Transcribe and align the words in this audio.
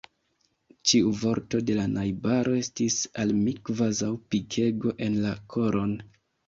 Ĉiu 0.91 1.11
vorto 1.23 1.61
de 1.67 1.75
la 1.81 1.85
najbaro 1.93 2.57
estis 2.63 2.99
al 3.25 3.37
mi 3.45 3.55
kvazaŭ 3.69 4.13
pikego 4.33 4.99
en 5.09 5.25
la 5.29 5.41
koron. 5.57 5.97